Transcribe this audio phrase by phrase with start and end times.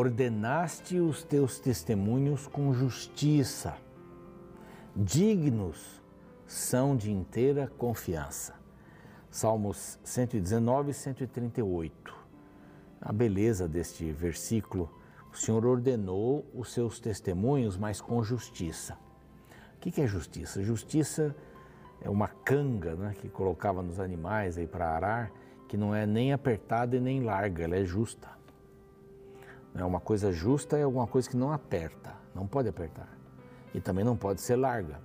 [0.00, 3.76] ordenaste os teus testemunhos com justiça,
[4.96, 6.00] dignos
[6.46, 8.54] são de inteira confiança.
[9.30, 12.14] Salmos 119 e 138.
[12.98, 14.90] A beleza deste versículo,
[15.30, 18.96] o Senhor ordenou os seus testemunhos, mas com justiça.
[19.76, 20.62] O que é justiça?
[20.62, 21.36] Justiça
[22.00, 25.30] é uma canga né, que colocava nos animais para arar,
[25.68, 28.39] que não é nem apertada e nem larga, ela é justa.
[29.74, 33.08] É uma coisa justa é alguma coisa que não aperta, não pode apertar.
[33.72, 35.00] E também não pode ser larga.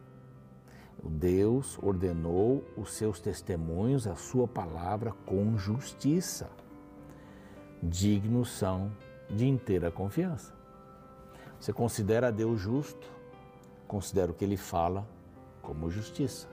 [1.03, 6.49] Deus ordenou os seus testemunhos, a sua palavra com justiça.
[7.81, 8.91] Dignos são
[9.29, 10.53] de inteira confiança.
[11.59, 13.07] Você considera Deus justo,
[13.87, 15.07] considera o que ele fala
[15.61, 16.47] como justiça.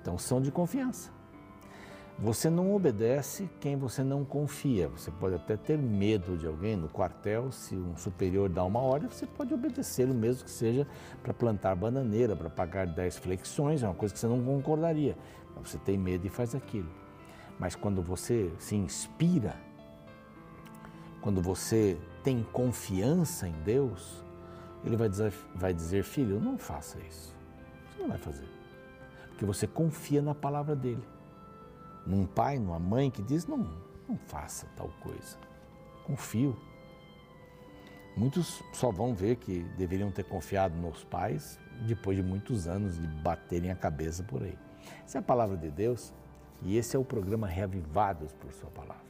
[0.00, 1.15] Então são de confiança.
[2.18, 4.88] Você não obedece quem você não confia.
[4.88, 9.10] Você pode até ter medo de alguém no quartel, se um superior dá uma ordem,
[9.10, 10.86] você pode obedecê-lo, mesmo que seja
[11.22, 15.14] para plantar bananeira, para pagar 10 flexões, é uma coisa que você não concordaria.
[15.54, 16.88] Mas você tem medo e faz aquilo.
[17.58, 19.54] Mas quando você se inspira,
[21.20, 24.24] quando você tem confiança em Deus,
[24.82, 27.36] Ele vai dizer, vai dizer filho, não faça isso.
[27.92, 28.48] Você não vai fazer.
[29.28, 31.15] Porque você confia na palavra dele
[32.06, 33.68] num pai, numa mãe que diz: não,
[34.08, 35.36] não faça tal coisa.
[36.04, 36.56] Confio.
[38.16, 43.06] Muitos só vão ver que deveriam ter confiado nos pais depois de muitos anos de
[43.06, 44.56] baterem a cabeça por aí.
[45.04, 46.14] Essa é a palavra de Deus
[46.62, 49.04] e esse é o programa Reavivados por Sua Palavra.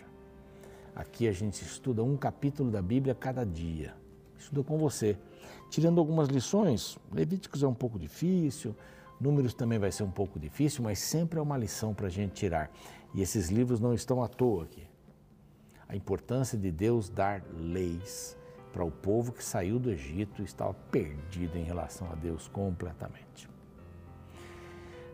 [0.94, 3.94] Aqui a gente estuda um capítulo da Bíblia cada dia.
[4.38, 5.16] Estuda com você,
[5.70, 6.98] tirando algumas lições.
[7.12, 8.74] Levíticos é um pouco difícil,
[9.20, 12.34] Números também vai ser um pouco difícil, mas sempre é uma lição para a gente
[12.34, 12.70] tirar.
[13.14, 14.86] E esses livros não estão à toa aqui.
[15.88, 18.36] A importância de Deus dar leis
[18.72, 23.48] para o povo que saiu do Egito e estava perdido em relação a Deus completamente.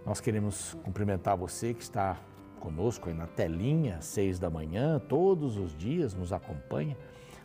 [0.05, 2.19] Nós queremos cumprimentar você que está
[2.59, 6.97] conosco aí na telinha, seis da manhã, todos os dias nos acompanha.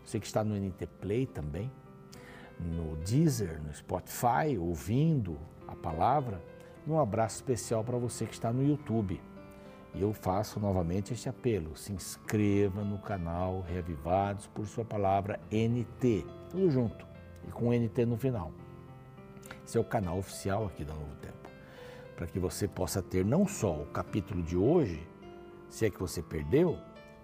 [0.04, 1.70] Você que está no NT Play também,
[2.60, 6.42] no Deezer, no Spotify, ouvindo a palavra.
[6.88, 9.22] Um abraço especial para você que está no YouTube.
[9.94, 16.26] E eu faço novamente este apelo: se inscreva no canal Reavivados por Sua Palavra NT,
[16.50, 17.06] tudo junto
[17.48, 18.52] e com NT no final.
[19.66, 21.50] Esse é o canal oficial aqui da Novo Tempo,
[22.16, 25.06] para que você possa ter não só o capítulo de hoje,
[25.70, 26.78] se é que você perdeu,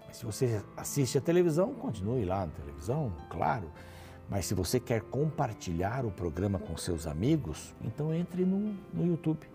[0.06, 3.70] mas se você assiste a televisão, continue lá na televisão, claro
[4.28, 9.46] mas se você quer compartilhar o programa com seus amigos, então entre no, no YouTube,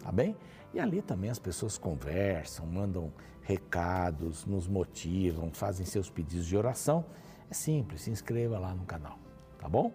[0.00, 0.36] tá bem?
[0.72, 7.04] E ali também as pessoas conversam, mandam recados, nos motivam, fazem seus pedidos de oração.
[7.50, 9.18] É simples, se inscreva lá no canal,
[9.58, 9.92] tá bom?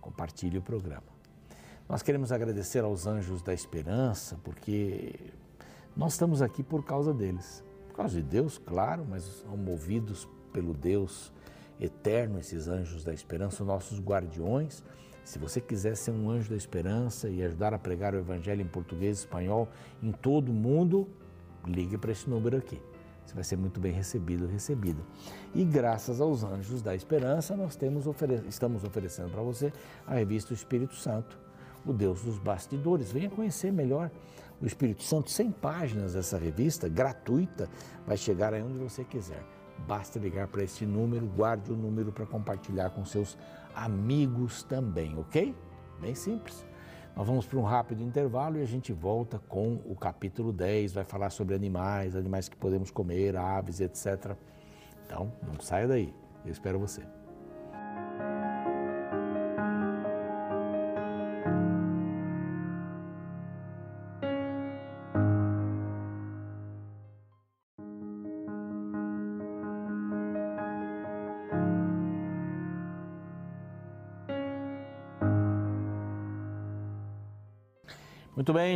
[0.00, 1.10] Compartilhe o programa.
[1.88, 5.32] Nós queremos agradecer aos anjos da esperança, porque
[5.96, 7.64] nós estamos aqui por causa deles.
[7.88, 11.32] Por causa de Deus, claro, mas são movidos pelo Deus
[11.80, 14.84] eterno, esses anjos da esperança, nossos guardiões.
[15.24, 18.66] Se você quiser ser um anjo da esperança e ajudar a pregar o Evangelho em
[18.66, 19.68] português espanhol
[20.02, 21.08] em todo o mundo,
[21.66, 22.80] ligue para esse número aqui.
[23.24, 25.04] Você vai ser muito bem recebido recebido.
[25.54, 29.72] E graças aos anjos da esperança, nós temos ofere estamos oferecendo para você
[30.06, 31.38] a revista Espírito Santo,
[31.86, 33.12] o Deus dos bastidores.
[33.12, 34.10] Venha conhecer melhor
[34.60, 37.68] o Espírito Santo, 100 páginas dessa revista, gratuita,
[38.06, 39.59] vai chegar aí onde você quiser.
[39.86, 43.36] Basta ligar para este número, guarde o número para compartilhar com seus
[43.74, 45.54] amigos também, ok?
[46.00, 46.64] Bem simples.
[47.16, 51.04] Nós vamos para um rápido intervalo e a gente volta com o capítulo 10, vai
[51.04, 54.36] falar sobre animais, animais que podemos comer, aves, etc.
[55.04, 56.14] Então, não saia daí.
[56.44, 57.19] Eu espero você.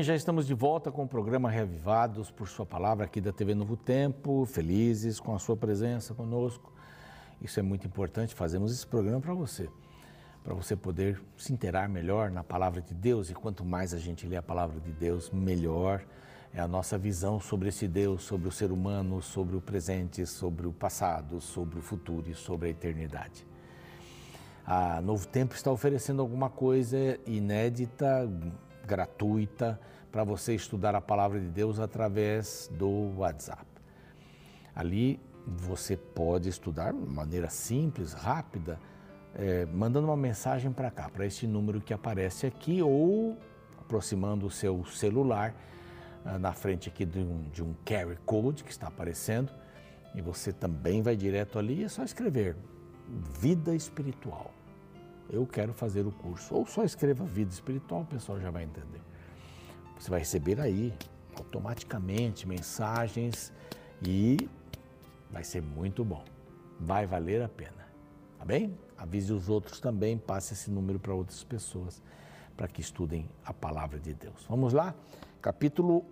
[0.05, 3.75] Já estamos de volta com o programa Reavivados por Sua Palavra aqui da TV Novo
[3.75, 6.71] Tempo, felizes com a sua presença conosco.
[7.41, 9.67] Isso é muito importante, fazemos esse programa para você,
[10.43, 14.27] para você poder se inteirar melhor na palavra de Deus e quanto mais a gente
[14.27, 16.05] lê a palavra de Deus, melhor
[16.53, 20.67] é a nossa visão sobre esse Deus, sobre o ser humano, sobre o presente, sobre
[20.67, 23.47] o passado, sobre o futuro e sobre a eternidade.
[24.67, 28.31] A Novo Tempo está oferecendo alguma coisa inédita,
[28.87, 33.67] gratuita para você estudar a palavra de Deus através do WhatsApp.
[34.75, 38.79] Ali você pode estudar de maneira simples, rápida,
[39.35, 43.37] é, mandando uma mensagem para cá, para este número que aparece aqui, ou
[43.79, 45.55] aproximando o seu celular
[46.25, 49.53] ah, na frente aqui de um, de um carry code que está aparecendo,
[50.15, 52.57] e você também vai direto ali, é só escrever
[53.41, 54.53] vida espiritual.
[55.31, 56.55] Eu quero fazer o curso.
[56.55, 59.01] Ou só escreva vida espiritual, o pessoal já vai entender.
[59.99, 60.93] Você vai receber aí
[61.37, 63.53] automaticamente mensagens
[64.03, 64.49] e
[65.31, 66.25] vai ser muito bom.
[66.79, 67.85] Vai valer a pena.
[68.39, 68.77] Tá bem?
[68.97, 72.03] Avise os outros também, passe esse número para outras pessoas
[72.57, 74.45] para que estudem a palavra de Deus.
[74.49, 74.95] Vamos lá?
[75.43, 76.05] Capítulo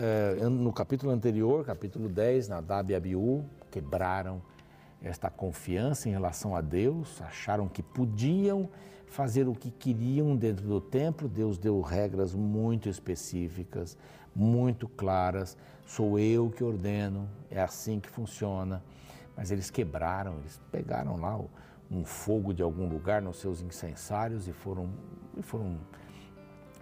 [0.00, 4.40] eh, no capítulo anterior, capítulo 10, Nadab e Abiú quebraram
[5.02, 8.68] esta confiança em relação a Deus, acharam que podiam
[9.06, 11.28] fazer o que queriam dentro do templo.
[11.28, 13.96] Deus deu regras muito específicas,
[14.34, 15.56] muito claras.
[15.86, 18.82] Sou eu que ordeno, é assim que funciona.
[19.36, 21.40] Mas eles quebraram, eles pegaram lá
[21.90, 24.90] um fogo de algum lugar nos seus incensários e foram,
[25.36, 25.78] e foram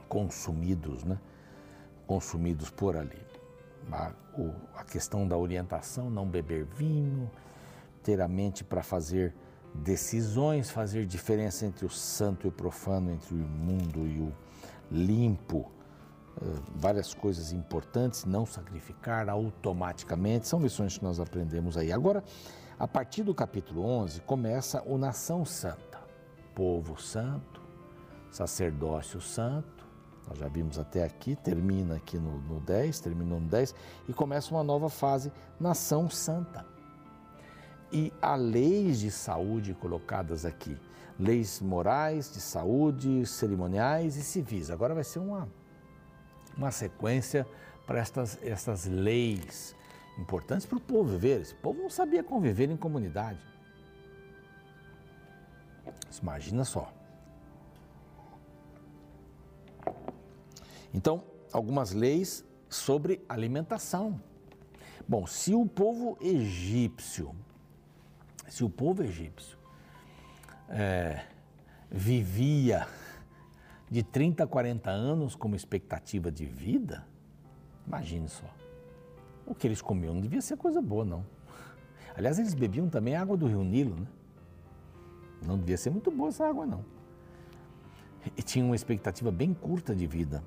[0.09, 1.19] consumidos, né?
[2.07, 3.21] Consumidos por ali.
[3.93, 4.13] A,
[4.75, 7.31] a questão da orientação, não beber vinho,
[8.07, 9.35] ter a mente para fazer
[9.75, 14.33] decisões, fazer diferença entre o santo e o profano, entre o imundo e o
[14.89, 15.69] limpo,
[16.77, 21.91] várias coisas importantes, não sacrificar automaticamente, são lições que nós aprendemos aí.
[21.91, 22.23] Agora,
[22.79, 25.99] a partir do capítulo 11, começa o Nação Santa,
[26.55, 27.61] povo santo,
[28.31, 29.85] sacerdócio santo,
[30.29, 33.75] nós já vimos até aqui, termina aqui no, no 10, terminou no 10,
[34.09, 36.76] e começa uma nova fase, Nação Santa
[37.97, 40.77] e há leis de saúde colocadas aqui.
[41.19, 44.71] Leis morais, de saúde, cerimoniais e civis.
[44.71, 45.49] Agora vai ser uma,
[46.55, 47.47] uma sequência
[47.87, 49.75] para estas, estas leis
[50.19, 51.41] importantes para o povo viver.
[51.41, 53.41] Esse povo não sabia conviver em comunidade.
[56.21, 56.93] Imagina só.
[60.93, 64.21] Então, algumas leis sobre alimentação.
[65.09, 67.35] Bom, se o povo egípcio
[68.49, 69.59] se o povo egípcio
[70.69, 71.25] é,
[71.91, 72.87] vivia
[73.91, 77.07] de 30 a 40 anos como expectativa de vida,
[77.87, 78.47] imagine só.
[79.47, 81.25] O que eles comiam não devia ser coisa boa, não.
[82.17, 84.07] Aliás, eles bebiam também água do rio Nilo, né?
[85.43, 86.85] Não devia ser muito boa essa água, não.
[88.37, 90.43] E tinham uma expectativa bem curta de vida.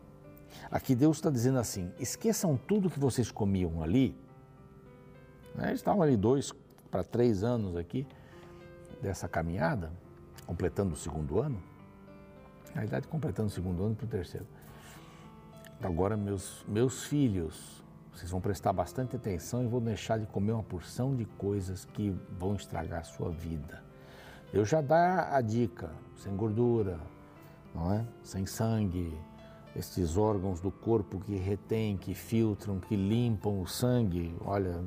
[0.69, 4.15] Aqui Deus está dizendo assim: esqueçam tudo que vocês comiam ali.
[5.55, 5.69] Né?
[5.69, 6.53] Eles estavam ali dois,
[6.89, 8.05] para três anos aqui
[9.01, 9.91] dessa caminhada,
[10.45, 11.61] completando o segundo ano,
[12.73, 14.45] na verdade completando o segundo ano para o terceiro.
[15.81, 17.81] Agora, meus, meus filhos,
[18.13, 22.09] vocês vão prestar bastante atenção e vão deixar de comer uma porção de coisas que
[22.37, 23.81] vão estragar a sua vida.
[24.51, 26.99] Eu já dá a dica, sem gordura,
[27.73, 28.05] não é?
[28.23, 29.17] sem sangue,
[29.75, 34.35] estes órgãos do corpo que retêm, que filtram, que limpam o sangue.
[34.45, 34.83] Olha,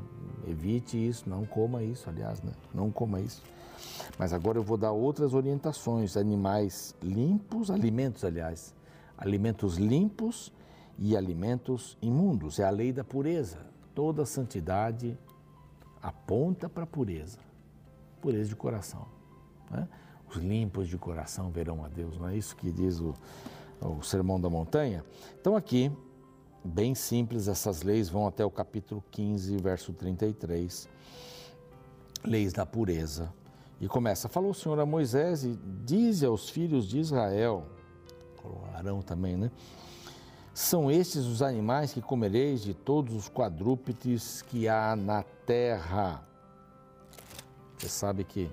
[0.47, 2.53] evite isso, não coma isso, aliás, né?
[2.75, 3.43] não coma isso.
[4.19, 8.75] Mas agora eu vou dar outras orientações: animais limpos, alimentos, aliás,
[9.17, 10.53] alimentos limpos
[10.99, 12.59] e alimentos imundos.
[12.59, 13.59] É a lei da pureza.
[13.95, 15.19] Toda santidade
[16.03, 17.39] aponta para a pureza,
[18.21, 19.07] pureza de coração.
[19.71, 19.87] Né?
[20.29, 23.15] Os limpos de coração verão a Deus, não é isso que diz o,
[23.83, 25.05] o Sermão da Montanha?
[25.41, 25.91] Então, aqui
[26.65, 30.89] bem simples, essas leis vão até o capítulo 15, verso 33,
[32.25, 33.33] leis da pureza.
[33.81, 37.67] E começa, falou o Senhor a Moisés e diz aos filhos de Israel,
[38.75, 39.51] Arão também, né?
[40.55, 46.23] São estes os animais que comereis de todos os quadrúpedes que há na terra.
[47.79, 48.51] Você sabe que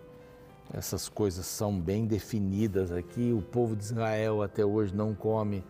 [0.74, 3.34] essas coisas são bem definidas aqui.
[3.34, 5.64] O povo de Israel até hoje não come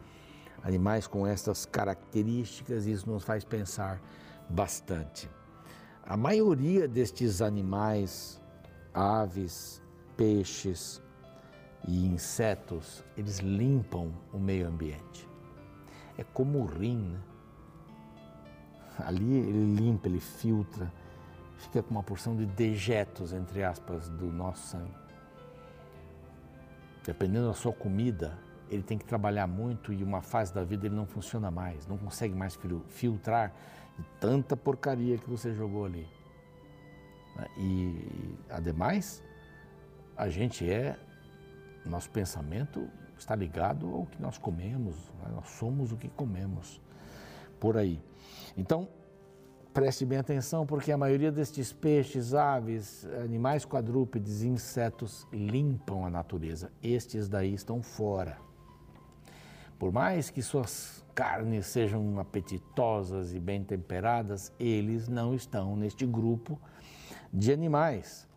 [0.62, 4.02] animais com essas características, isso nos faz pensar
[4.50, 5.30] bastante.
[6.04, 8.42] A maioria destes animais,
[8.94, 9.82] aves,
[10.18, 11.02] peixes
[11.88, 15.30] e insetos, eles limpam o meio ambiente.
[16.18, 17.20] É como o rim, né?
[18.98, 20.92] Ali ele limpa, ele filtra,
[21.60, 24.96] fica com uma porção de dejetos, entre aspas, do nosso sangue.
[27.06, 28.38] Dependendo da sua comida,
[28.70, 31.98] ele tem que trabalhar muito e uma fase da vida ele não funciona mais, não
[31.98, 33.54] consegue mais filtrar
[34.20, 36.08] tanta porcaria que você jogou ali.
[37.36, 37.48] Né?
[37.58, 39.24] E, ademais,
[40.16, 40.98] a gente é,
[41.86, 42.88] nosso pensamento
[43.18, 45.32] está ligado ao que nós comemos, né?
[45.34, 46.80] nós somos o que comemos
[47.60, 48.02] por aí.
[48.56, 48.88] Então,
[49.74, 56.72] preste bem atenção, porque a maioria destes peixes, aves, animais quadrúpedes, insetos limpam a natureza.
[56.82, 58.38] Estes daí estão fora.
[59.78, 66.60] Por mais que suas carnes sejam apetitosas e bem temperadas, eles não estão neste grupo
[67.34, 68.28] de animais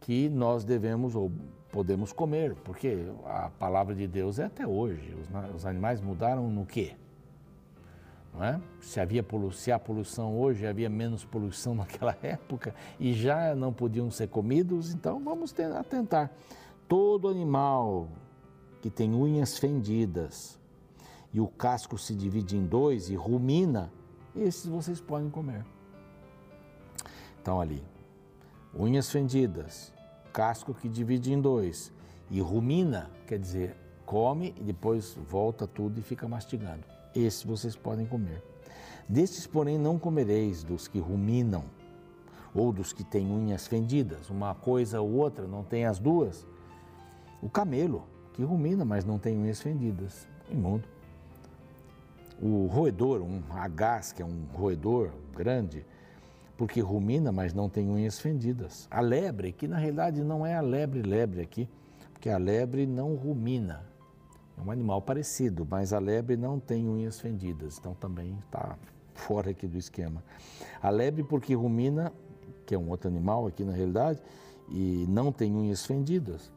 [0.00, 1.30] que nós devemos ou
[1.70, 5.14] podemos comer, porque a palavra de Deus é até hoje.
[5.20, 6.96] Os, os animais mudaram no quê?
[8.40, 8.60] É?
[8.80, 14.10] se, havia se há poluição hoje, havia menos poluição naquela época e já não podiam
[14.10, 16.30] ser comidos, então vamos atentar.
[16.86, 18.08] Todo animal
[18.80, 20.58] que tem unhas fendidas
[21.32, 23.92] e o casco se divide em dois e rumina,
[24.36, 25.64] esses vocês podem comer.
[27.42, 27.82] Então ali,
[28.74, 29.92] unhas fendidas,
[30.32, 31.92] casco que divide em dois
[32.30, 36.97] e rumina, quer dizer, come e depois volta tudo e fica mastigando.
[37.14, 38.42] Esse vocês podem comer.
[39.08, 41.64] Destes, porém, não comereis dos que ruminam
[42.54, 46.46] ou dos que têm unhas fendidas, uma coisa ou outra, não tem as duas.
[47.42, 50.88] O camelo, que rumina, mas não tem unhas fendidas, imundo.
[52.40, 55.84] O roedor, um agás, que é um roedor grande,
[56.56, 58.86] porque rumina, mas não tem unhas fendidas.
[58.90, 61.68] A lebre, que na realidade não é a lebre-lebre aqui,
[62.12, 63.84] porque a lebre não rumina,
[64.58, 68.76] é um animal parecido, mas a lebre não tem unhas fendidas, então também está
[69.14, 70.22] fora aqui do esquema.
[70.82, 72.12] A lebre, porque rumina,
[72.66, 74.20] que é um outro animal aqui na realidade,
[74.68, 76.52] e não tem unhas fendidas.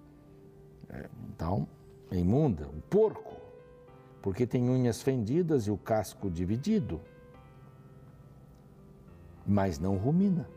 [0.89, 1.67] É, então,
[2.10, 2.67] é imunda.
[2.67, 3.38] O porco,
[4.22, 7.00] porque tem unhas fendidas e o casco dividido,
[9.46, 10.48] mas não rumina.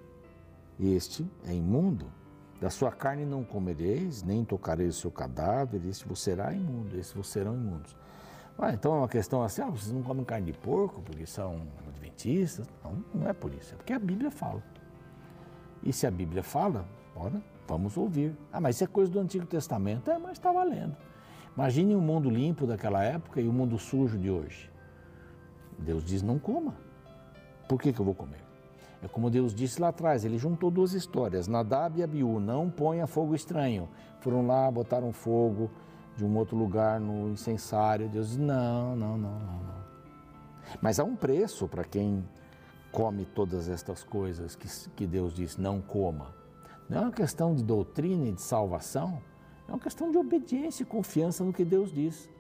[0.81, 2.07] Este é imundo.
[2.61, 7.13] Da sua carne não comereis, nem tocareis o seu cadáver, esse vos será imundo, esses
[7.13, 7.97] vos serão imundos.
[8.59, 11.63] Ah, então é uma questão assim, ah, vocês não comem carne de porco porque são
[11.89, 12.67] adventistas?
[12.83, 14.63] Não, não é por isso, é porque a Bíblia fala.
[15.83, 18.35] E se a Bíblia fala, ora, vamos ouvir.
[18.53, 20.11] Ah, mas isso é coisa do Antigo Testamento.
[20.11, 20.97] É, mas está valendo.
[21.55, 24.71] Imagine o um mundo limpo daquela época e o um mundo sujo de hoje.
[25.79, 26.75] Deus diz, não coma.
[27.69, 28.41] Por que, que eu vou comer?
[29.05, 31.47] É como Deus disse lá atrás, ele juntou duas histórias.
[31.47, 33.87] Nadab e Abiú, não ponha fogo estranho.
[34.21, 35.71] Foram lá, botaram fogo
[36.17, 38.09] de um outro lugar no incensário.
[38.09, 39.85] Deus disse, não, não, não, não, não.
[40.81, 42.25] Mas há um preço para quem
[42.91, 46.35] come todas estas coisas que, que Deus diz, não coma.
[46.89, 49.21] Não é uma questão de doutrina e de salvação,
[49.69, 52.31] é uma questão de obediência e confiança no que Deus diz.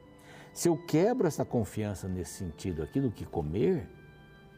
[0.54, 3.86] Se eu quebro essa confiança nesse sentido aqui do que comer,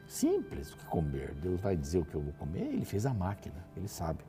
[0.07, 1.35] Simples o que comer.
[1.35, 4.25] Deus vai dizer o que eu vou comer, ele fez a máquina, ele sabe.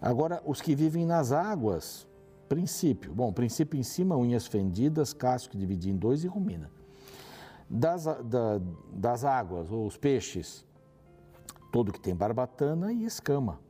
[0.00, 2.06] Agora, os que vivem nas águas,
[2.48, 3.12] princípio.
[3.12, 6.70] Bom, princípio em cima, unhas fendidas, casco divide em dois e rumina.
[7.68, 8.60] Das, da,
[8.92, 10.64] das águas, ou os peixes,
[11.72, 13.60] todo que tem barbatana e escama.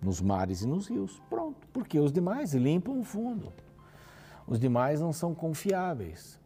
[0.00, 1.22] Nos mares e nos rios.
[1.30, 3.52] Pronto, porque os demais limpam o fundo.
[4.46, 6.40] Os demais não são confiáveis.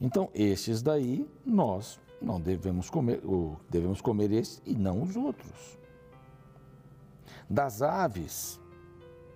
[0.00, 3.20] Então, estes daí, nós não devemos comer,
[3.70, 5.78] devemos comer esse e não os outros.
[7.48, 8.60] Das aves,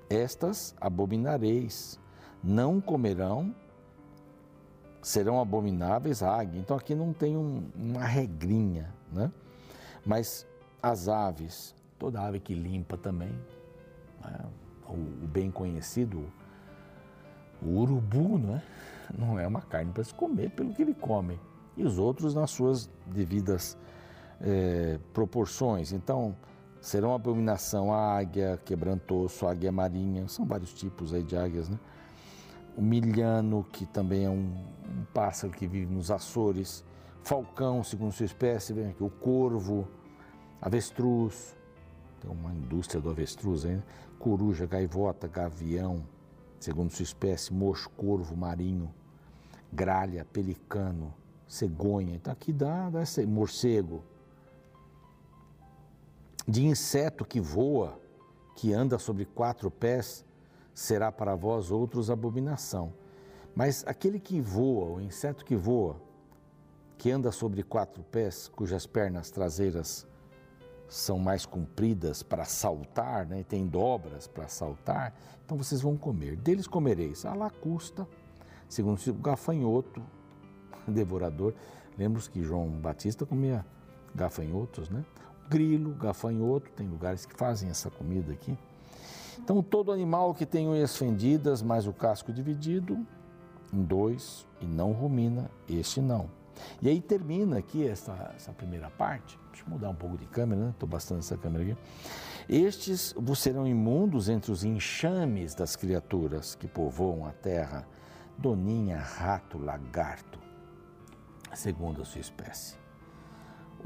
[0.08, 1.98] estas abominareis,
[2.42, 3.54] não comerão,
[5.02, 6.60] serão abomináveis a águia.
[6.60, 9.30] Então aqui não tem um, uma regrinha, né?
[10.04, 10.46] Mas
[10.82, 13.32] as aves, toda ave que limpa também,
[14.24, 14.40] né?
[14.88, 16.32] o, o, bem conhecido,
[17.60, 18.62] o urubu, não é?
[19.16, 21.38] Não é uma carne para se comer pelo que ele come
[21.78, 23.78] e os outros nas suas devidas
[24.40, 25.92] é, proporções.
[25.92, 26.36] Então,
[26.80, 31.78] serão abominação a águia, quebrantoso, águia marinha, são vários tipos aí de águias, né?
[32.76, 34.52] O milhano, que também é um,
[34.86, 36.84] um pássaro que vive nos Açores,
[37.22, 39.88] falcão, segundo sua espécie, vem aqui, o corvo,
[40.60, 41.56] avestruz,
[42.20, 43.82] tem uma indústria do avestruz aí, né?
[44.18, 46.04] coruja, gaivota, gavião,
[46.58, 48.92] segundo sua espécie, mocho, corvo, marinho,
[49.72, 51.12] gralha, pelicano,
[51.48, 52.14] cegonha.
[52.14, 54.04] Então aqui dá, dá esse morcego.
[56.46, 57.98] De inseto que voa,
[58.54, 60.24] que anda sobre quatro pés,
[60.74, 62.92] será para vós outros abominação.
[63.54, 66.00] Mas aquele que voa, o inseto que voa,
[66.96, 70.06] que anda sobre quatro pés, cujas pernas traseiras
[70.88, 73.44] são mais compridas para saltar, né?
[73.46, 75.14] tem dobras para saltar,
[75.44, 76.36] então vocês vão comer.
[76.36, 78.08] Deles comereis a lacusta,
[78.68, 80.02] segundo o gafanhoto,
[80.92, 81.54] devorador.
[81.96, 83.64] Lembra que João Batista comia
[84.14, 85.04] gafanhotos, né?
[85.48, 88.56] Grilo, gafanhoto, tem lugares que fazem essa comida aqui.
[89.38, 93.06] Então, todo animal que tem unhas fendidas, mais o casco dividido
[93.72, 96.28] em dois e não rumina, este não.
[96.82, 99.38] E aí termina aqui essa, essa primeira parte.
[99.50, 100.70] Deixa eu mudar um pouco de câmera, né?
[100.70, 101.76] Estou bastante essa câmera aqui.
[102.48, 107.86] Estes vos serão imundos entre os enxames das criaturas que povoam a terra,
[108.38, 110.38] doninha, rato, lagarto,
[111.56, 112.76] segundo a sua espécie.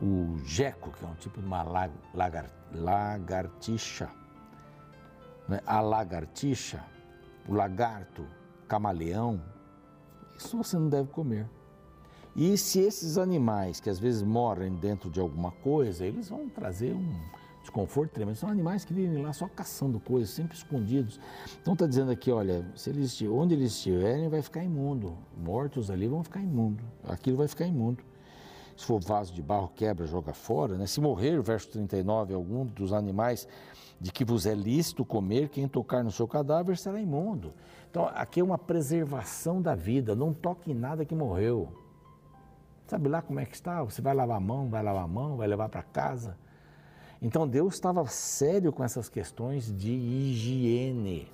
[0.02, 4.11] O geco, que é um tipo de uma lagar, lagartixa,
[5.49, 5.61] né?
[5.66, 6.85] a lagartixa,
[7.49, 8.26] o lagarto,
[8.66, 9.42] camaleão,
[10.37, 11.49] isso você não deve comer.
[12.35, 16.95] E se esses animais que às vezes morrem dentro de alguma coisa, eles vão trazer
[16.95, 17.21] um
[17.73, 18.37] desconforto tremendo.
[18.37, 21.19] São animais que vivem lá só caçando coisas, sempre escondidos.
[21.61, 25.17] Então está dizendo aqui, olha, se eles, onde eles estiverem vai ficar imundo.
[25.37, 26.85] Mortos ali vão ficar imundo.
[27.09, 28.05] Aquilo vai ficar imundo.
[28.76, 30.76] Se for vaso de barro, quebra, joga fora.
[30.76, 30.87] Né?
[30.87, 33.49] Se morrer, verso 39, algum dos animais
[33.99, 37.55] de que vos é lícito comer, quem tocar no seu cadáver será imundo.
[37.91, 41.69] Então, aqui é uma preservação da vida, não toque em nada que morreu.
[42.87, 43.83] Sabe lá como é que está?
[43.83, 46.37] Você vai lavar a mão, vai lavar a mão, vai levar para casa.
[47.23, 51.31] Então, Deus estava sério com essas questões de higiene.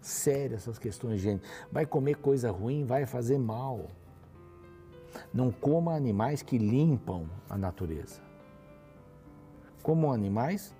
[0.00, 1.40] Sério essas questões de higiene.
[1.70, 3.86] Vai comer coisa ruim, vai fazer mal.
[5.32, 8.20] Não coma animais que limpam a natureza.
[9.84, 10.74] Como animais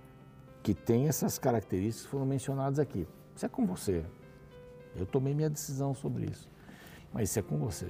[0.65, 3.07] que têm essas características que foram mencionadas aqui.
[3.37, 4.05] Isso é com você.
[4.97, 6.51] Eu tomei minha decisão sobre isso.
[7.13, 7.89] Mas isso é com você.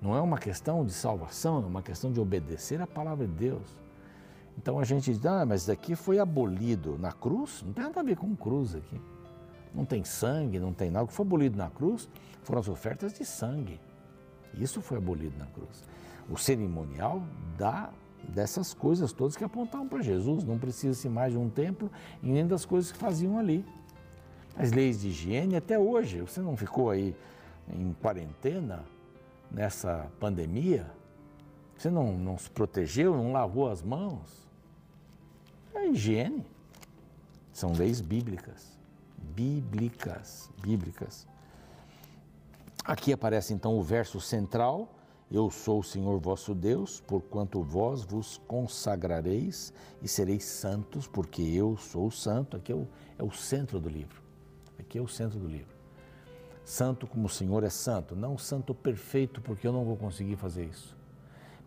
[0.00, 3.78] Não é uma questão de salvação, é uma questão de obedecer a palavra de Deus.
[4.58, 8.02] Então a gente diz, ah, mas daqui foi abolido na cruz, não tem nada a
[8.02, 9.00] ver com cruz aqui.
[9.74, 11.04] Não tem sangue, não tem nada.
[11.04, 12.08] O que foi abolido na cruz
[12.42, 13.80] foram as ofertas de sangue.
[14.54, 15.84] Isso foi abolido na cruz.
[16.28, 17.22] O cerimonial
[17.56, 17.90] da,
[18.28, 20.44] dessas coisas todas que apontavam para Jesus.
[20.44, 21.90] Não precisa-se mais de um templo
[22.22, 23.64] e nem das coisas que faziam ali.
[24.56, 27.14] As leis de higiene, até hoje, você não ficou aí
[27.72, 28.84] em quarentena
[29.50, 30.86] nessa pandemia?
[31.80, 34.46] Você não, não se protegeu, não lavou as mãos?
[35.74, 36.44] É higiene.
[37.54, 38.78] São leis bíblicas.
[39.16, 40.50] Bíblicas.
[40.60, 41.26] Bíblicas.
[42.84, 44.94] Aqui aparece então o verso central.
[45.30, 51.78] Eu sou o Senhor vosso Deus, porquanto vós vos consagrareis e sereis santos, porque eu
[51.78, 52.58] sou santo.
[52.58, 52.86] Aqui é o,
[53.18, 54.20] é o centro do livro.
[54.78, 55.74] Aqui é o centro do livro.
[56.62, 60.66] Santo como o Senhor é santo, não santo perfeito, porque eu não vou conseguir fazer
[60.66, 60.99] isso.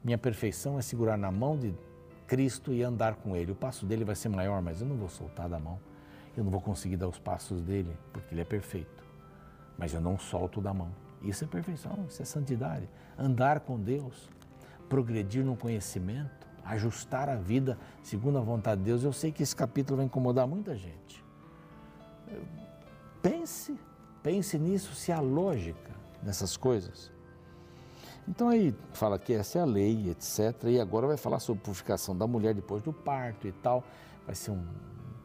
[0.04, 1.74] Minha perfeição é segurar na mão de
[2.28, 3.52] Cristo e andar com Ele.
[3.52, 5.80] O passo dele vai ser maior, mas eu não vou soltar da mão.
[6.36, 9.04] Eu não vou conseguir dar os passos dele, porque ele é perfeito.
[9.78, 10.90] Mas eu não solto da mão.
[11.22, 12.90] Isso é perfeição, isso é santidade.
[13.18, 14.30] Andar com Deus,
[14.90, 19.04] progredir no conhecimento, ajustar a vida segundo a vontade de Deus.
[19.04, 21.24] Eu sei que esse capítulo vai incomodar muita gente.
[23.22, 23.80] Pense,
[24.24, 25.92] pense nisso, se há lógica
[26.24, 27.13] nessas coisas.
[28.28, 30.64] Então aí fala que essa é a lei, etc.
[30.66, 33.84] E agora vai falar sobre purificação da mulher depois do parto e tal.
[34.26, 34.66] Vai ser um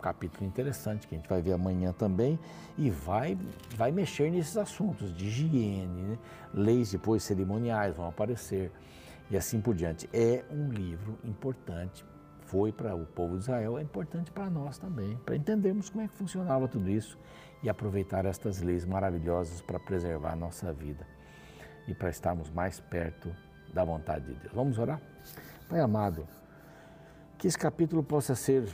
[0.02, 2.38] capítulo interessante que a gente vai ver amanhã também
[2.76, 3.38] e vai,
[3.76, 6.18] vai mexer nesses assuntos de higiene, né?
[6.54, 8.72] leis depois cerimoniais vão aparecer
[9.30, 10.08] e assim por diante.
[10.12, 12.04] É um livro importante,
[12.46, 16.08] foi para o povo de Israel, é importante para nós também, para entendermos como é
[16.08, 17.18] que funcionava tudo isso
[17.62, 21.17] e aproveitar estas leis maravilhosas para preservar a nossa vida
[21.88, 23.34] e para estarmos mais perto
[23.72, 24.54] da vontade de Deus.
[24.54, 25.00] Vamos orar?
[25.68, 26.28] Pai amado,
[27.36, 28.68] que esse capítulo possa ser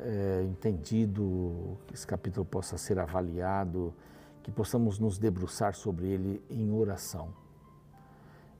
[0.00, 3.92] é, entendido, que esse capítulo possa ser avaliado,
[4.42, 7.34] que possamos nos debruçar sobre ele em oração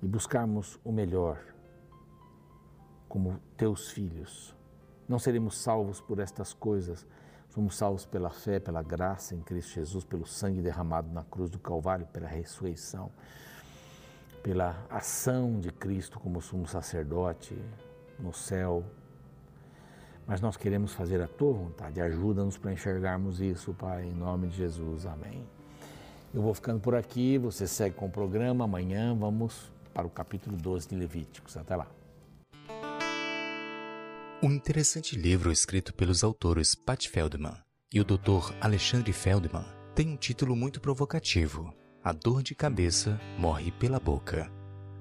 [0.03, 1.39] e buscarmos o melhor
[3.09, 4.55] como teus filhos.
[5.09, 7.07] Não seremos salvos por estas coisas,
[7.55, 11.57] Somos salvos pela fé, pela graça em Cristo Jesus, pelo sangue derramado na cruz do
[11.57, 13.13] Calvário, pela ressurreição,
[14.45, 17.57] pela ação de Cristo como sumo sacerdote
[18.21, 18.85] no céu.
[20.27, 21.99] Mas nós queremos fazer a tua vontade.
[21.99, 25.07] Ajuda-nos para enxergarmos isso, Pai, em nome de Jesus.
[25.07, 25.43] Amém.
[26.33, 28.65] Eu vou ficando por aqui, você segue com o programa.
[28.65, 31.57] Amanhã vamos para o capítulo 12 de Levíticos.
[31.57, 31.87] Até lá.
[34.43, 37.57] Um interessante livro escrito pelos autores Pat Feldman
[37.91, 38.53] e o Dr.
[38.61, 41.73] Alexandre Feldman tem um título muito provocativo:
[42.05, 44.53] A dor de cabeça morre pela boca.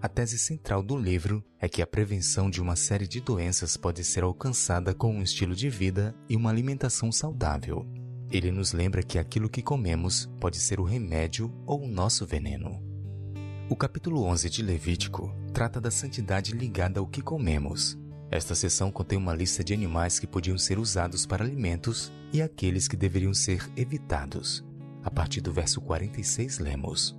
[0.02, 4.06] A tese central do livro é que a prevenção de uma série de doenças pode
[4.06, 7.86] ser alcançada com um estilo de vida e uma alimentação saudável.
[8.32, 12.82] Ele nos lembra que aquilo que comemos pode ser o remédio ou o nosso veneno.
[13.70, 18.02] O capítulo 11 de Levítico trata da santidade ligada ao que comemos
[18.34, 22.88] esta seção contém uma lista de animais que podiam ser usados para alimentos e aqueles
[22.88, 24.66] que deveriam ser evitados.
[25.04, 27.16] A partir do verso 46, lemos: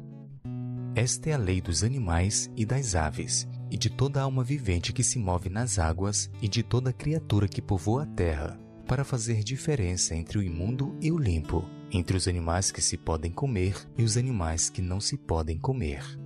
[0.94, 5.02] Esta é a lei dos animais e das aves, e de toda alma vivente que
[5.02, 10.14] se move nas águas e de toda criatura que povoa a terra, para fazer diferença
[10.14, 14.16] entre o imundo e o limpo, entre os animais que se podem comer e os
[14.16, 16.23] animais que não se podem comer.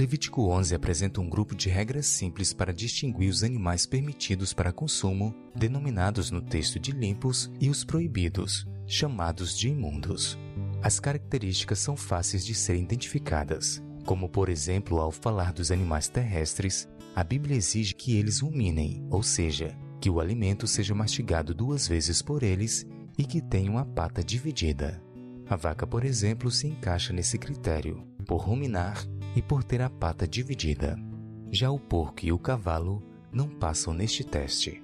[0.00, 5.34] Levítico 11 apresenta um grupo de regras simples para distinguir os animais permitidos para consumo,
[5.54, 10.38] denominados no texto de limpos, e os proibidos, chamados de imundos.
[10.82, 16.88] As características são fáceis de serem identificadas, como por exemplo ao falar dos animais terrestres,
[17.14, 22.22] a Bíblia exige que eles ruminem, ou seja, que o alimento seja mastigado duas vezes
[22.22, 22.86] por eles
[23.18, 24.98] e que tenha uma pata dividida.
[25.46, 30.26] A vaca, por exemplo, se encaixa nesse critério, por ruminar e por ter a pata
[30.26, 30.98] dividida.
[31.50, 34.82] Já o porco e o cavalo não passam neste teste.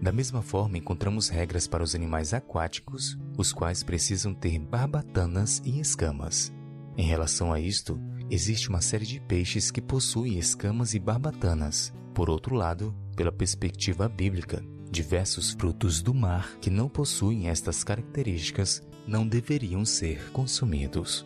[0.00, 5.78] Da mesma forma, encontramos regras para os animais aquáticos, os quais precisam ter barbatanas e
[5.78, 6.52] escamas.
[6.96, 11.92] Em relação a isto, existe uma série de peixes que possuem escamas e barbatanas.
[12.12, 18.82] Por outro lado, pela perspectiva bíblica, diversos frutos do mar que não possuem estas características
[19.06, 21.24] não deveriam ser consumidos.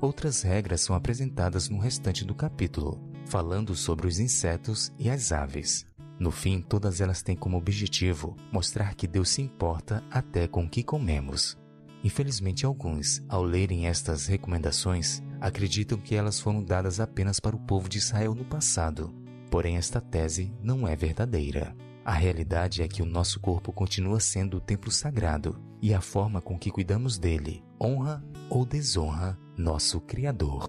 [0.00, 5.84] Outras regras são apresentadas no restante do capítulo, falando sobre os insetos e as aves.
[6.20, 10.68] No fim, todas elas têm como objetivo mostrar que Deus se importa até com o
[10.68, 11.58] que comemos.
[12.04, 17.88] Infelizmente, alguns, ao lerem estas recomendações, acreditam que elas foram dadas apenas para o povo
[17.88, 19.12] de Israel no passado.
[19.50, 21.76] Porém, esta tese não é verdadeira.
[22.04, 26.40] A realidade é que o nosso corpo continua sendo o templo sagrado e a forma
[26.40, 30.68] com que cuidamos dele honra ou desonra nosso Criador.